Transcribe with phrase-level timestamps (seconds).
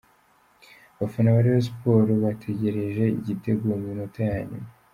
[0.95, 4.69] Abafana ba Rayon Sports bategereje igitego mu minota ya nyuma.